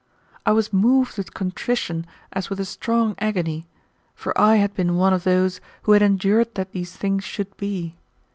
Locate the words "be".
7.55-7.93